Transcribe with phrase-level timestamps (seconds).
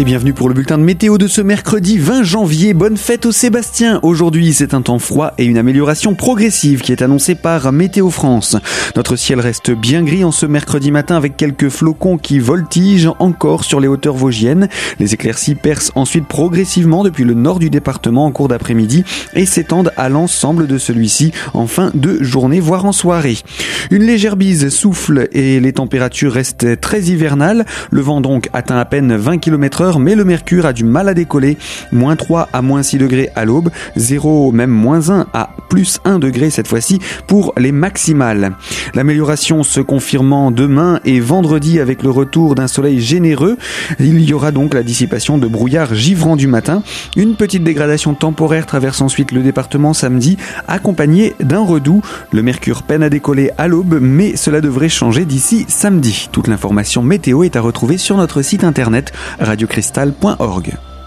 [0.00, 2.72] Et bienvenue pour le bulletin de météo de ce mercredi 20 janvier.
[2.72, 3.98] Bonne fête au Sébastien.
[4.04, 8.56] Aujourd'hui, c'est un temps froid et une amélioration progressive qui est annoncée par Météo France.
[8.94, 13.64] Notre ciel reste bien gris en ce mercredi matin avec quelques flocons qui voltigent encore
[13.64, 14.68] sur les hauteurs vosgiennes.
[15.00, 19.02] Les éclaircies percent ensuite progressivement depuis le nord du département en cours d'après-midi
[19.34, 23.38] et s'étendent à l'ensemble de celui-ci en fin de journée, voire en soirée.
[23.90, 27.66] Une légère bise souffle et les températures restent très hivernales.
[27.90, 31.14] Le vent donc atteint à peine 20 km mais le mercure a du mal à
[31.14, 31.56] décoller.
[31.92, 36.18] Moins 3 à moins 6 degrés à l'aube, 0 même moins 1 à plus 1
[36.18, 38.52] degré cette fois-ci pour les maximales.
[38.94, 43.56] L'amélioration se confirmant demain et vendredi avec le retour d'un soleil généreux,
[43.98, 46.82] il y aura donc la dissipation de brouillard givrant du matin.
[47.16, 52.02] Une petite dégradation temporaire traverse ensuite le département samedi, accompagnée d'un redoux.
[52.32, 56.28] Le mercure peine à décoller à l'aube, mais cela devrait changer d'ici samedi.
[56.32, 60.97] Toute l'information météo est à retrouver sur notre site internet radio cristal.org.